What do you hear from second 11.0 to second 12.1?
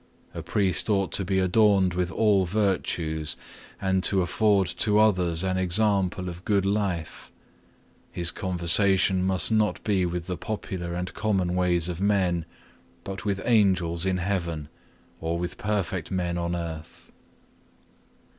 common ways of